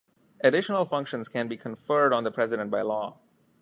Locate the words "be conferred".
1.47-2.11